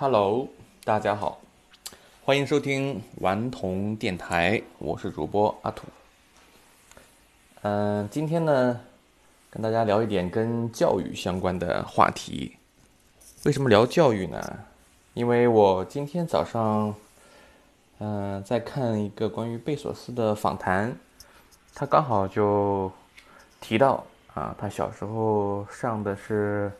[0.00, 0.48] Hello，
[0.82, 1.38] 大家好，
[2.24, 5.88] 欢迎收听顽童电台，我是主播阿土。
[7.60, 8.80] 嗯，今天呢，
[9.50, 12.56] 跟大家聊一点跟教育相关的话题。
[13.44, 14.40] 为什么聊教育呢？
[15.12, 16.94] 因为我今天早上，
[17.98, 20.96] 嗯，在看一个关于贝索斯的访谈，
[21.74, 22.90] 他刚好就
[23.60, 26.72] 提到啊，他小时候上的是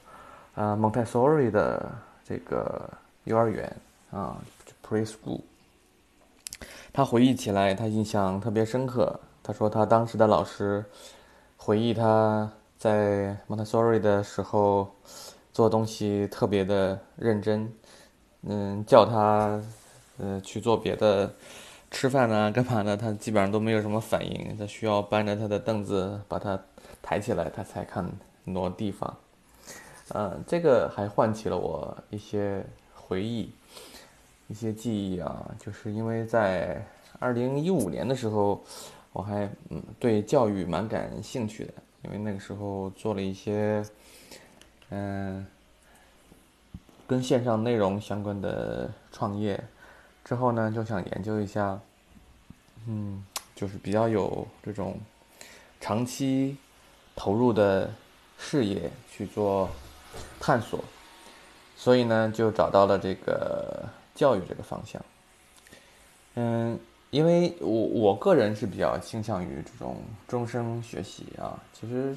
[0.54, 1.86] 呃蒙台梭利的
[2.24, 2.88] 这个
[3.24, 3.76] 幼儿园
[4.10, 4.36] 啊
[4.86, 5.40] ，preschool。
[6.92, 9.18] 他回忆起来，他印象特别深刻。
[9.42, 10.84] 他说他当时的老师
[11.56, 14.88] 回忆他在 Montessori 的时候
[15.52, 17.72] 做东西特别的认真。
[18.42, 19.60] 嗯，叫他，
[20.18, 21.30] 呃，去做别的，
[21.90, 22.96] 吃饭呢，干嘛呢？
[22.96, 24.56] 他基本上都没有什么反应。
[24.56, 26.58] 他需要搬着他的凳子，把他
[27.02, 28.10] 抬起来，他才看
[28.44, 29.14] 挪地方。
[30.08, 32.64] 呃，这个还唤起了我一些
[33.10, 33.50] 回忆，
[34.46, 35.52] 一些记忆啊。
[35.58, 36.86] 就是因为在
[37.18, 38.62] 二零一五年的时候，
[39.12, 43.84] 我还嗯对教育蛮感兴趣的，因为那个时候做了一些，
[44.90, 45.44] 嗯。
[47.08, 49.60] 跟线上内容相关的创业
[50.24, 51.80] 之后呢，就想研究一下，
[52.86, 54.96] 嗯，就是比较有这种
[55.80, 56.56] 长期
[57.16, 57.92] 投入的
[58.38, 59.68] 事业去做
[60.38, 60.84] 探索，
[61.80, 65.02] 所以呢，就找到了这个教育这个方向。
[66.34, 66.78] 嗯，
[67.08, 69.96] 因为我我个人是比较倾向于这种
[70.28, 72.14] 终生学习啊，其实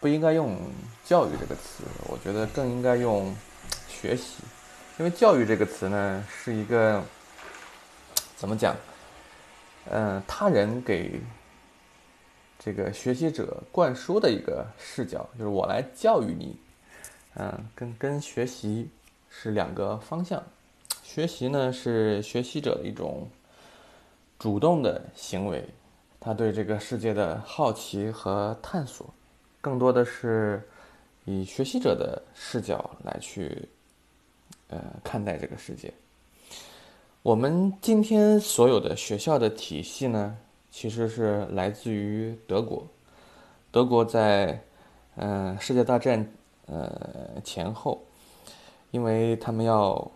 [0.00, 0.56] 不应该用
[1.04, 3.32] 教育这个词，我觉得更应该用。
[4.02, 4.42] 学习，
[4.98, 7.02] 因为教育这个词呢，是一个
[8.34, 8.74] 怎么讲？
[9.90, 11.20] 嗯，他人给
[12.58, 16.56] 这个学习者灌输的一个视角，就是我来教育你。
[17.34, 18.88] 嗯，跟跟学习
[19.28, 20.42] 是两个方向。
[21.02, 23.28] 学习呢，是学习者的一种
[24.38, 25.64] 主动的行为，
[26.18, 29.12] 他对这个世界的好奇和探索，
[29.60, 30.62] 更多的是
[31.24, 33.68] 以学习者的视角来去。
[34.72, 35.92] 呃，看待这个世界，
[37.22, 40.36] 我们今天所有的学校的体系呢，
[40.70, 42.86] 其实是来自于德国。
[43.72, 44.62] 德国在
[45.16, 46.24] 嗯世界大战
[46.70, 48.00] 呃前后，
[48.92, 50.10] 因为他们要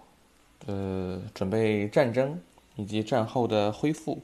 [0.67, 2.41] 呃准备战争
[2.77, 4.19] 以及战后的恢复，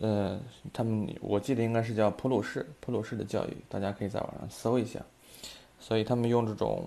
[0.00, 0.40] 呃，
[0.72, 4.98] 他们我记得应该是叫普鲁士普鲁士的教育，大家可以在网上搜一下。
[5.78, 6.82] 所以他们用这种。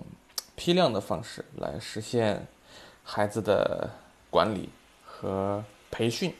[0.54, 2.46] 批量的方式来实现
[3.02, 3.90] 孩子的
[4.30, 4.68] 管理
[5.02, 6.32] 和培训，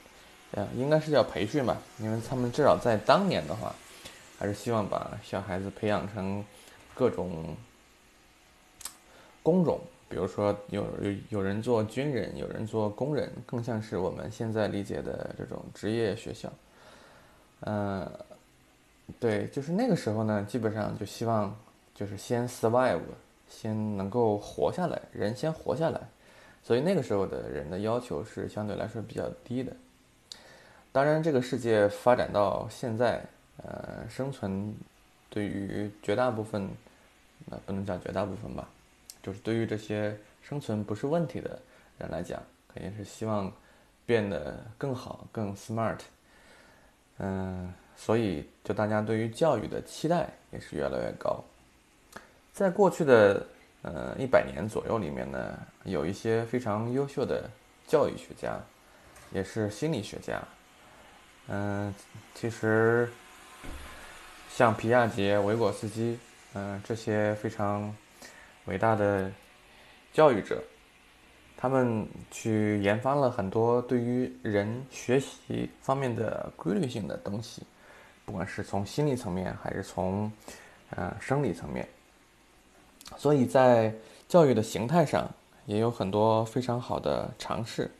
[0.51, 3.75] 呃，应该是叫培训吧，因为他们至少在当年的话，
[4.39, 6.45] 还是希望把小孩子培养成
[6.95, 7.57] 各种
[9.43, 16.53] 工种，比如说有有有人做军人，有人做工人，更像是我们现在理解的这种职业学校。
[17.61, 18.11] 嗯，
[19.21, 21.57] 对，就是那个时候呢，基本上就希望
[21.95, 23.01] 就是先 survive。
[23.55, 26.01] 先能够活下来，人先活下来，
[26.63, 29.71] 所以那个时候的人的要求是相对来说比较低的。
[30.91, 33.23] 当然，这个世界发展到现在，
[33.59, 34.75] 呃，生存
[35.29, 36.67] 对于绝大部分，
[37.45, 38.67] 那不能讲绝大部分吧，
[39.23, 41.59] 就是对于这些生存不是问题的
[41.99, 43.53] 人来讲，肯定是希望
[44.05, 45.99] 变得更好、更 smart。
[47.19, 51.43] 嗯，所以就大家对于教育的期待也是越来越高。
[52.53, 53.47] 在过去的
[53.83, 57.49] 呃一百年左右里面呢，有一些非常优秀的
[57.87, 58.59] 教育学家，
[59.31, 60.43] 也是心理学家。
[61.49, 61.95] 嗯，
[62.35, 63.09] 其实
[64.51, 66.19] 像皮亚杰、维果斯基，
[66.55, 67.95] 嗯，这些非常
[68.67, 69.31] 伟大的
[70.13, 70.63] 教育者，
[71.57, 77.63] 他们去研发了很多对于人学习方面的规律性的东西，
[78.25, 80.31] 不管是从心理层面还是从
[80.91, 81.89] 呃生理层面。
[83.17, 83.93] 所以在
[84.29, 85.29] 教育的形态上
[85.67, 87.91] 也有很多非常好的尝试，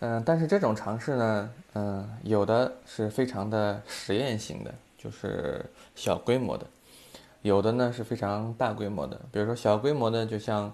[0.00, 5.64] 嗯，但是这种尝试呢，嗯，有的是非常的实验性的，就是
[5.94, 6.66] 小规模的；
[7.44, 10.72] 有的呢是非常大规模的，比如说小规模的，就像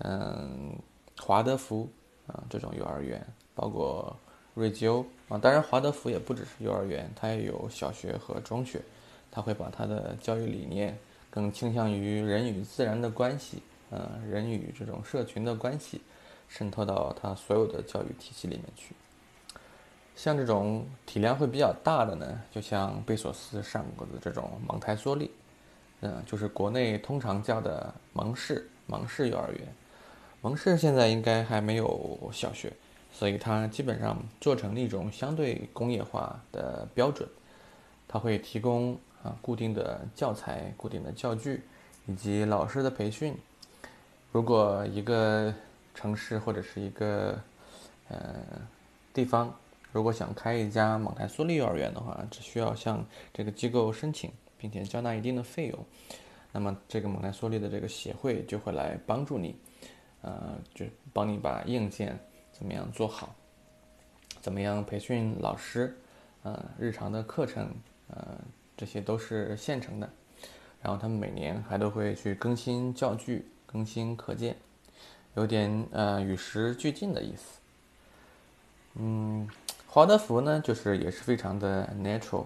[0.00, 0.78] 嗯
[1.18, 1.88] 华德福
[2.26, 4.14] 啊这种幼儿园，包括
[4.52, 8.82] 瑞吉欧啊，当然华德福也不只是幼儿园，它也有小学和中学，
[9.30, 10.96] 它会把它的教育理念。
[11.30, 16.02] 更倾向于人与自然的关系，呃，人与这种社群的关系，
[16.48, 18.94] 渗透到他所有的教育体系里面去。
[20.16, 25.30] 像这种体量会比较大的呢，就像贝索斯上过的这种蒙台梭利，
[26.00, 29.68] 嗯，就是国内通常叫的蒙氏蒙氏幼儿园。
[30.42, 32.72] 蒙氏现在应该还没有小学，
[33.12, 37.28] 所以它基本上做成了一种相对工业化的标准。
[38.08, 41.62] 它会提供啊固定的教材、固定的教具
[42.06, 43.36] 以及老师的培训。
[44.32, 45.52] 如果一个
[45.94, 47.38] 城市或者是一个
[48.08, 48.18] 呃
[49.12, 49.54] 地方，
[49.92, 53.04] 如果想开一家蒙台梭利幼儿园的话，只需要向
[53.34, 55.86] 这个机构申请，并且交纳一定的费用，
[56.52, 59.56] 那么这个蒙台梭利的这个协会就会来帮助你，
[60.20, 60.84] 呃，就
[61.14, 62.18] 帮你把硬件
[62.52, 63.34] 怎么样做好，
[64.42, 65.96] 怎么样培训老师，
[66.42, 67.74] 呃，日常的课程，
[68.08, 68.38] 呃，
[68.76, 70.10] 这些都是现成的。
[70.82, 74.54] 然后他们每年还都会去更新教具、更新课件，
[75.36, 77.60] 有点呃与时俱进的意思。
[78.96, 79.48] 嗯。
[79.92, 82.44] 华德福呢，就是也是非常的 natural，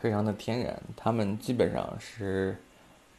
[0.00, 0.82] 非常的天然。
[0.96, 2.56] 他们基本上是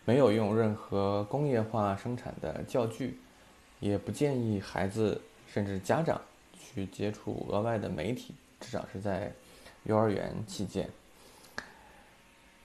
[0.04, 3.19] 没有用任何工业化生产的教具，
[3.80, 6.19] 也不建议孩子甚至家长
[6.54, 9.31] 去接触额外的媒体，至少是在
[9.83, 10.89] 幼儿园期间。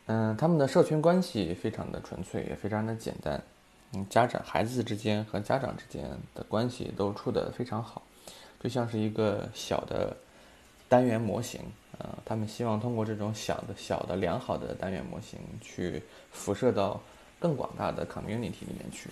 [0.06, 3.42] 嗯，他们的社群关系非常的纯粹，也非常的简单。
[3.92, 6.02] 嗯，家长孩子之间和家长之间
[6.34, 8.02] 的关系都处得非常好，
[8.60, 10.16] 就像是一个小的。
[10.88, 11.60] 单元模型，
[11.98, 17.00] 呃，他们希望通过这种小的、小的、良好的单元模型，去辐射到
[17.38, 19.08] 更广大的 community 里面去。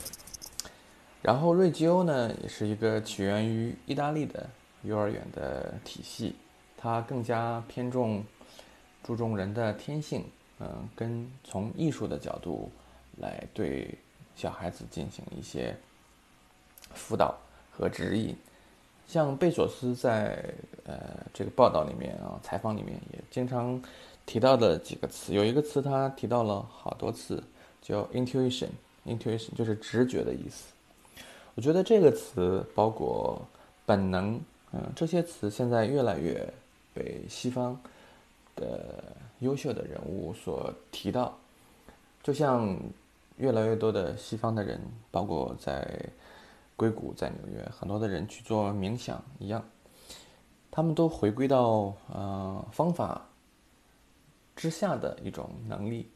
[1.23, 4.47] 然后，瑞吉欧呢，也是一个起源于意大利的
[4.83, 6.37] 幼儿园的体系，
[6.77, 8.23] 它更加偏重、
[9.03, 10.23] 注重人的天性，
[10.61, 12.71] 嗯，跟从艺术的角度
[13.17, 13.97] 来对
[14.37, 15.75] 小孩子进行一些
[16.93, 17.35] 辅导
[17.73, 18.37] 和指引。
[19.07, 20.45] 像贝索斯在
[20.85, 20.99] 呃
[21.33, 23.81] 这个报道里面啊，采访里面也经常
[24.27, 27.43] 提到的几个词，有一个词他提到了好多次，
[27.81, 30.73] 叫 intuition，intuition 就是直觉的意思。
[31.55, 33.41] 我觉得这个词包括
[33.87, 34.41] 本能，
[34.73, 36.53] 嗯，这些词现在越来越
[36.93, 37.79] 被西方
[38.57, 41.39] 的优秀的人物所提到，
[42.23, 42.77] 就像
[43.37, 44.81] 越来越多的西方的人，
[45.11, 45.87] 包括在。
[46.77, 49.65] 硅谷在纽约，很多的人去做冥想一样，
[50.71, 53.29] 他们都回归到呃方法
[54.57, 56.11] 之下的一种能力，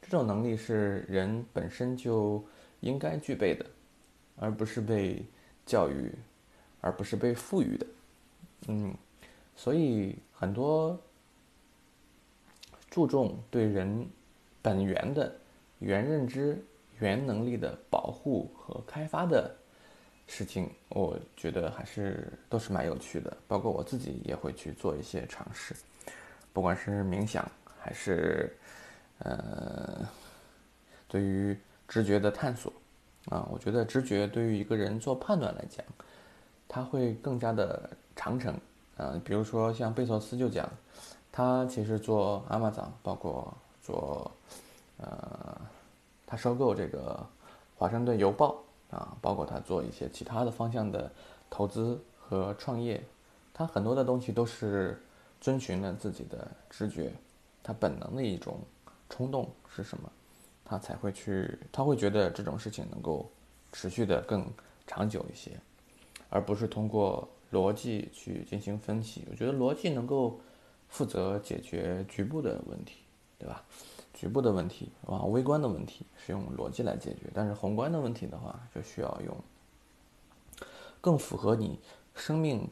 [0.00, 2.44] 这种能力是人本身就
[2.80, 3.66] 应该具备的，
[4.36, 5.24] 而不是被
[5.64, 6.14] 教育，
[6.80, 7.86] 而不是被赋予的，
[8.68, 8.94] 嗯，
[9.56, 10.96] 所以很多
[12.88, 14.08] 注重对人
[14.62, 15.34] 本源的
[15.80, 16.64] 原认知、
[17.00, 19.52] 原能力的保护和开发的。
[20.28, 25.74] 事情我觉得还是都是蛮有趣的，包括我自己也会去做一些尝试，
[26.52, 28.56] 不管是冥想还是
[29.20, 30.06] 呃
[31.06, 31.56] 对于
[31.86, 32.72] 直觉的探索
[33.26, 35.84] 啊，我觉得直觉对于一个人做判断来讲，
[36.66, 38.52] 他会更加的长程
[38.96, 39.18] 啊。
[39.24, 40.68] 比如说像贝索斯就讲，
[41.30, 44.28] 他其实做阿玛藏，包括做
[44.98, 45.56] 呃
[46.26, 47.24] 他收购这个
[47.76, 48.60] 华盛顿邮报。
[48.96, 51.12] 啊，包括他做一些其他的方向的
[51.50, 53.04] 投资和创业，
[53.52, 54.98] 他很多的东西都是
[55.38, 57.12] 遵循了自己的直觉，
[57.62, 58.58] 他本能的一种
[59.10, 60.10] 冲动是什么，
[60.64, 63.30] 他才会去，他会觉得这种事情能够
[63.70, 64.50] 持续的更
[64.86, 65.52] 长久一些，
[66.30, 69.26] 而不是通过逻辑去进行分析。
[69.30, 70.40] 我觉得逻辑能够
[70.88, 73.02] 负责解决局部的问题，
[73.38, 73.62] 对吧？
[74.16, 79.36] 局部的问题啊，微观的问题是用逻辑来解决，但是宏观的问题的话，就需要用
[81.02, 81.78] 更符合你
[82.14, 82.66] 生命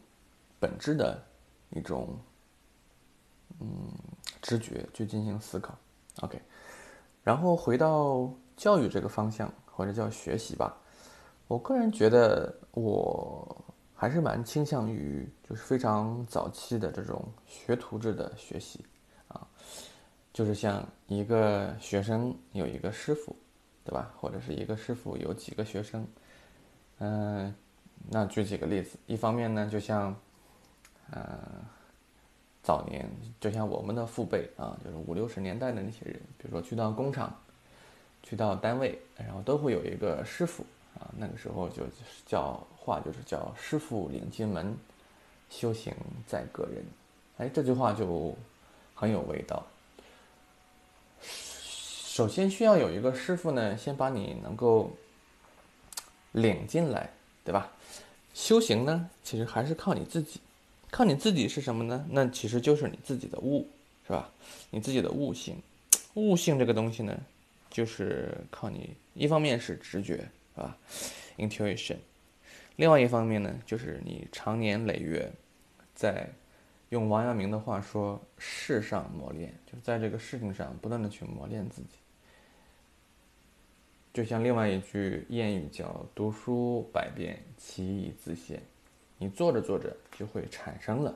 [0.58, 1.22] 本质的
[1.68, 2.18] 一种
[3.60, 3.92] 嗯
[4.40, 5.76] 直觉去进行思考。
[6.22, 6.40] OK，
[7.22, 10.74] 然后回到教育这个方向或者叫学习吧，
[11.46, 18.82] 我个人觉得我还是蛮倾向于就是非常早期的这种学徒制的学习。
[20.34, 23.34] 就是像一个学生有一个师傅，
[23.84, 24.12] 对吧？
[24.18, 26.04] 或者是一个师傅有几个学生，
[26.98, 27.54] 嗯，
[28.10, 28.98] 那举几个例子。
[29.06, 30.12] 一方面呢，就像，
[31.12, 31.38] 呃，
[32.64, 37.32] 早年就像我们的父辈啊，就是五六十年代的那些人，比如说去到工厂，
[38.24, 40.66] 去到单位，然后都会有一个师傅
[40.98, 41.14] 啊。
[41.16, 41.84] 那个时候就
[42.26, 44.76] 叫话，就是叫“师傅领进门，
[45.48, 45.94] 修行
[46.26, 46.84] 在个人”。
[47.38, 48.34] 哎，这句话就
[48.96, 49.64] 很有味道。
[52.14, 54.88] 首先需要有一个师傅呢，先把你能够
[56.30, 57.10] 领进来，
[57.42, 57.72] 对吧？
[58.32, 60.38] 修行呢，其实还是靠你自己，
[60.92, 62.06] 靠你自己是什么呢？
[62.08, 63.68] 那其实就是你自己的悟，
[64.06, 64.30] 是吧？
[64.70, 65.60] 你自己的悟性，
[66.14, 67.20] 悟性这个东西呢，
[67.68, 70.18] 就是靠你，一方面是直觉，
[70.54, 70.78] 是吧
[71.36, 71.96] ？intuition，
[72.76, 75.28] 另外一方面呢，就是你长年累月
[75.96, 76.30] 在
[76.90, 81.98] 用王阳明的话说“世上磨练”，就在这个事情上不断的去磨练自己。
[84.14, 88.62] 就像另外一句谚语叫“读书百遍，其义自现”，
[89.18, 91.12] 你做着做着就会产生了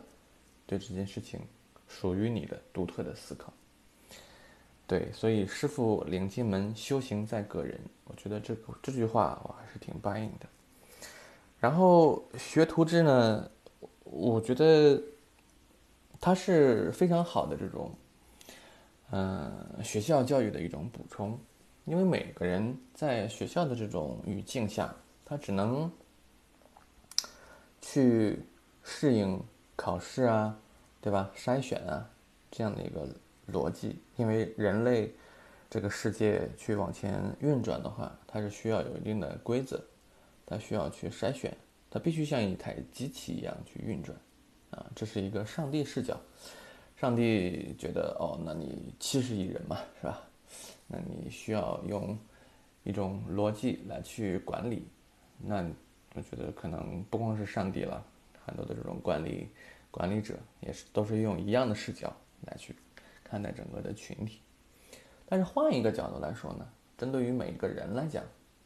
[0.66, 1.40] 对这件事情
[1.86, 3.52] 属于你的独特的思考。
[4.84, 7.80] 对，所以师傅领进门，修行在个人。
[8.04, 8.52] 我觉得这
[8.82, 10.46] 这句话我还是挺答应的。
[11.60, 13.48] 然后学徒制呢，
[14.02, 15.00] 我觉得
[16.20, 17.94] 它是非常好的这种，
[19.12, 21.38] 嗯，学校教育的一种补充。
[21.88, 25.90] 因为每个人在学校的这种语境下，他只能
[27.80, 28.38] 去
[28.82, 29.42] 适应
[29.74, 30.58] 考试啊，
[31.00, 31.30] 对吧？
[31.36, 32.08] 筛选啊，
[32.50, 33.08] 这样的一个。
[33.50, 35.10] 逻辑，因为人类
[35.70, 39.82] 这个世界去往前运转的话，它是需要有一定的规则，
[40.44, 41.56] 它需要去筛选，
[41.88, 44.14] 它必须像一台机器一样去运转，
[44.72, 46.20] 啊，这是一个上帝视角。
[46.94, 50.27] 上帝觉得，哦，那你七十亿人嘛，是吧？
[50.88, 52.18] 那你需要用
[52.82, 54.88] 一种逻辑来去管理。
[55.38, 55.64] 那
[56.14, 58.04] 我觉得可能不光是上帝了，
[58.44, 59.48] 很多的这种管理
[59.92, 62.74] 管理者也是都是用一样的视角来去。
[63.30, 64.40] 看待整个的群体，
[65.26, 66.66] 但是换一个角度来说呢，
[66.96, 68.24] 针对于每个人来讲，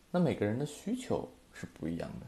[0.09, 2.27] 那每个人的需求是不一样的。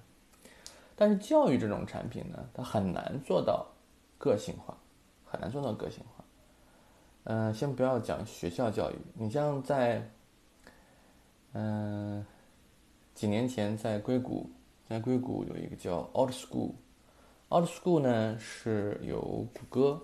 [0.96, 3.64] 但是教育这种产品呢，它很难做到
[4.18, 4.76] 个性化，
[5.24, 6.24] 很难做到个性化。
[7.25, 10.11] 嗯，先不要讲学校教育，你像在，
[11.52, 12.25] 嗯，
[13.14, 14.50] 几年前在硅谷，
[14.88, 20.00] 在硅谷有一个叫 Old School，Old School 呢是由谷歌。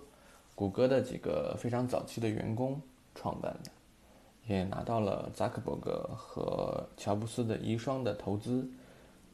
[0.54, 2.80] 谷歌的几个非常早期的员工
[3.14, 3.70] 创办的，
[4.46, 8.68] 也拿到了扎克伯格和乔布斯的遗孀的投资。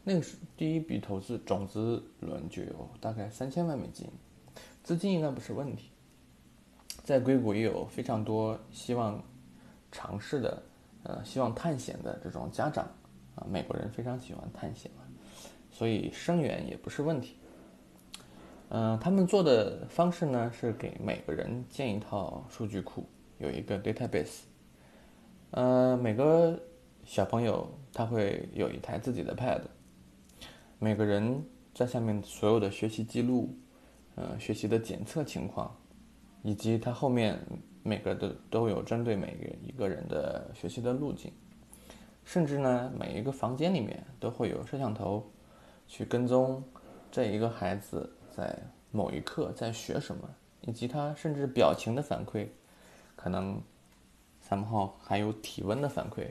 [0.05, 4.09] 那个是第一笔投资，种子轮就有大概三千万美金，
[4.85, 5.91] 资金应该不是问题。
[7.07, 9.23] 在硅谷也有非常多希望
[9.93, 10.61] 尝试的，
[11.05, 12.85] 呃，希望探险的这种家长
[13.37, 15.05] 啊，美国人非常喜欢探险嘛，
[15.71, 17.37] 所以生源也不是问题。
[18.71, 23.07] 嗯，他们做的方式呢是给每个人建一套数据库，
[23.39, 24.41] 有一个 database。
[25.53, 26.61] 呃，每个
[27.05, 29.61] 小朋友他会有一台自己的 pad，
[30.81, 31.41] 每个人
[31.73, 33.57] 在下面所有的学习记录，
[34.17, 35.73] 呃，学习的检测情况，
[36.43, 37.39] 以及他后面
[37.83, 41.33] 每个都都有针对每个一个人的学习的路径，
[42.25, 45.25] 甚至呢，每一个房间里面都会有摄像头
[45.87, 46.63] 去跟踪
[47.11, 48.13] 这一个孩子。
[48.37, 48.55] 在
[48.91, 50.29] 某一刻在学什么，
[50.61, 52.47] 以及他甚至表情的反馈，
[53.15, 53.59] 可能
[54.43, 56.29] 三号还有体温的反馈，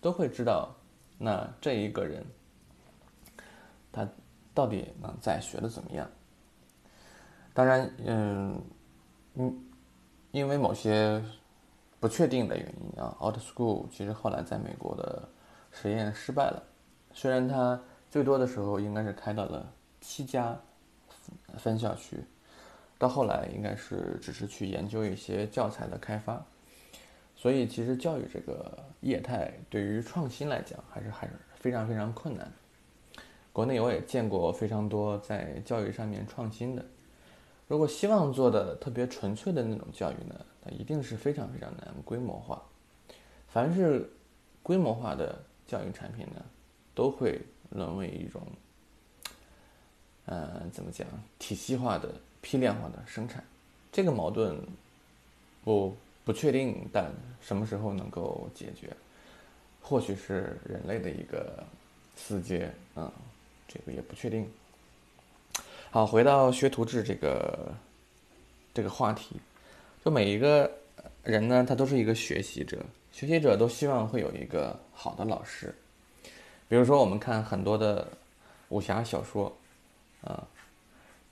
[0.00, 0.72] 都会知道
[1.18, 2.24] 那这一个人
[3.90, 4.08] 他
[4.54, 6.08] 到底能在学的怎么样。
[7.52, 8.62] 当然，嗯，
[9.38, 9.64] 嗯，
[10.32, 11.22] 因为某些
[11.98, 15.28] 不确定的原因啊，Out School 其实后来在美国的
[15.72, 16.62] 实验失败了，
[17.12, 17.80] 虽然它
[18.10, 20.58] 最多的时候应该是开到了七家。
[21.58, 22.24] 分校区，
[22.98, 26.42] 到后来应该是只是去研究一些教材的开发，
[27.36, 32.50] 所以其实教育这个业态对于创新来讲还是还是非常非常困难。
[33.52, 36.82] 国内我也见过非常多在教育上面创新的，
[37.68, 40.34] 如果希望做的特别纯粹的那种教育呢，
[40.64, 42.60] 它一定是非常非常难规模化。
[43.46, 44.10] 凡是
[44.62, 46.42] 规模化的教育产品呢，
[46.94, 48.42] 都会沦为一种。
[50.24, 51.06] 呃，怎么讲？
[51.38, 53.42] 体系化的、批量化的生产，
[53.90, 54.58] 这个矛盾
[55.64, 57.10] 我不确定，但
[57.40, 58.94] 什么时候能够解决？
[59.80, 61.64] 或许是人类的一个
[62.14, 63.10] 死结，嗯，
[63.66, 64.46] 这个也不确定。
[65.90, 67.74] 好，回到学徒制这个
[68.74, 69.36] 这个话题，
[70.04, 70.70] 就每一个
[71.22, 72.76] 人呢，他都是一个学习者，
[73.10, 75.74] 学习者都希望会有一个好的老师。
[76.68, 78.06] 比如说，我们看很多的
[78.68, 79.56] 武侠小说。
[80.20, 80.46] 啊，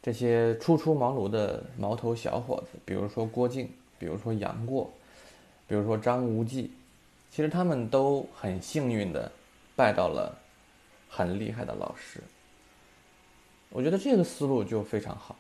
[0.01, 4.91] 这些初出茅庐的毛头小伙子，比如说郭靖，比如说杨过，
[5.67, 6.71] 比如说张无忌，
[7.31, 9.31] 其实他们都很幸运的
[9.75, 10.39] 拜到了
[11.11, 12.23] 很厉害的老师。
[13.71, 15.37] 我觉得这个思路就非常好。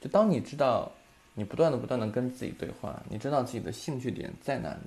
[0.00, 0.90] 就当你知道
[1.34, 4.80] 你不断的不断的跟自己对话，你知道自己的兴趣点在哪里，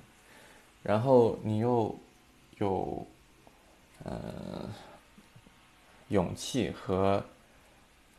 [0.82, 1.94] 然后你又
[2.58, 3.06] 有
[4.04, 4.68] 呃
[6.08, 7.24] 勇气和。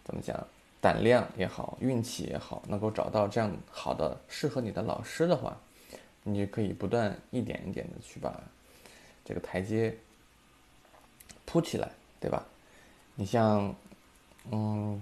[0.06, 0.36] 怎么讲？
[0.82, 5.56] 胆量也好，运气也好，能够找到这样好的适合你的老师的话，
[6.24, 8.42] 你就可以不断一点一点的去把
[9.24, 9.96] 这个台阶
[11.46, 12.44] 铺起来，对吧？
[13.14, 13.72] 你像，
[14.52, 15.02] 嗯，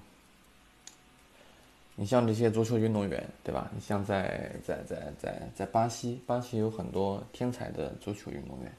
[1.96, 3.72] 你像这些足球运动员，对吧？
[3.74, 8.72] 你像在在在在在巴西，巴西有很多天才的足球运动员，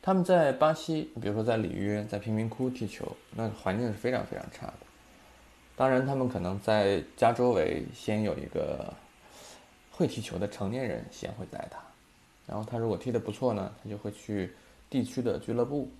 [0.00, 3.04] 他们在巴西，比如说在里约，在贫民窟踢球，
[3.34, 4.86] 那环境是非常非常差的。
[5.76, 8.92] 当然，他们可能在家周围先有一个
[9.90, 11.78] 会踢球的成年人先会带他，
[12.46, 14.52] 然后他如果踢得不错呢，他就会去
[14.88, 15.90] 地区的俱乐部。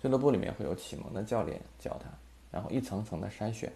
[0.00, 2.08] 俱乐部里面会有启蒙的教练教他，
[2.50, 3.72] 然后一层层的筛选。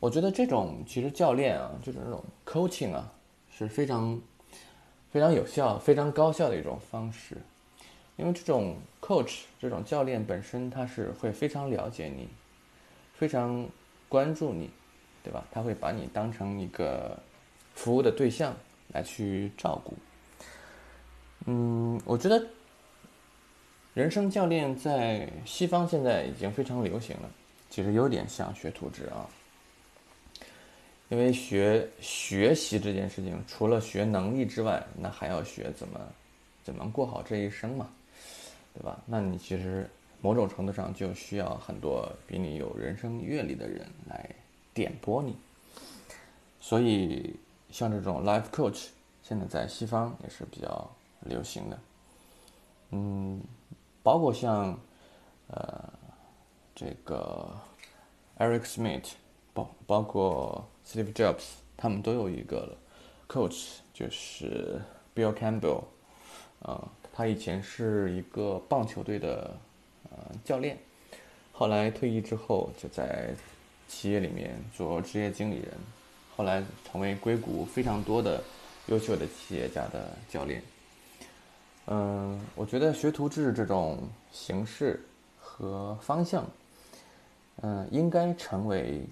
[0.00, 3.10] 我觉得这种其实教练啊，就是那种 coaching 啊，
[3.50, 4.20] 是非常
[5.10, 7.36] 非常有效、非常高效的一种方式。
[8.16, 12.28] 因为这种 coach 这种教练本身他是会非常了解你，
[13.14, 13.66] 非常
[14.08, 14.70] 关注你，
[15.22, 15.44] 对吧？
[15.50, 17.18] 他会把你当成一个
[17.74, 18.54] 服务的对象
[18.92, 19.94] 来去照顾。
[21.46, 22.46] 嗯，我觉得。
[23.94, 27.30] 人生教练在西方现在已经非常流行了，
[27.70, 29.24] 其实有点像学徒制啊。
[31.10, 36.00] 因为学学习这件事情，除了学能力之外，那还要学怎么
[36.64, 37.88] 怎么过好这一生嘛，
[38.74, 39.00] 对吧？
[39.06, 39.88] 那你其实
[40.20, 44.28] 某种程度上就需要很多比你有人生阅历的人来
[44.72, 45.36] 点拨你。
[46.60, 47.32] 所以
[47.70, 48.86] 像这种 life coach，
[49.22, 51.78] 现在在西方也是比较流行的，
[52.90, 53.40] 嗯。
[54.04, 54.78] 包括像，
[55.48, 55.92] 呃，
[56.74, 57.50] 这个
[58.38, 59.12] Eric Smith，
[59.54, 61.44] 包包括 Steve Jobs，
[61.74, 62.76] 他们都有一个
[63.26, 64.78] coach，就是
[65.14, 65.84] Bill Campbell，
[66.60, 69.56] 啊，他以前是一个棒球队的
[70.10, 70.78] 呃教练，
[71.50, 73.34] 后来退役之后就在
[73.88, 75.70] 企业里面做职业经理人，
[76.36, 78.44] 后来成为硅谷非常多的
[78.88, 80.62] 优秀的企业家的教练。
[81.86, 83.98] 嗯，我觉得学徒制这种
[84.32, 84.98] 形式
[85.38, 86.46] 和方向，
[87.60, 89.06] 嗯，应该成为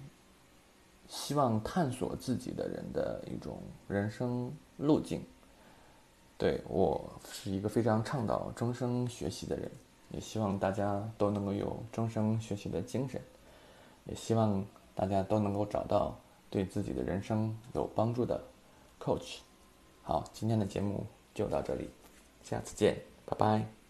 [1.07, 3.58] 希望探索自己的人的一种
[3.89, 5.23] 人生路径。
[6.39, 9.71] 对我是一个非常倡导终生学习的人，
[10.11, 13.21] 也希望大家都能够有终生学习的精神，
[14.06, 16.17] 也希望大家都能够找到
[16.49, 18.43] 对自己的人生有帮助的
[18.99, 19.41] coach。
[20.02, 21.91] 好，今天的节目就到这里。
[22.43, 23.81] 下次见，拜拜。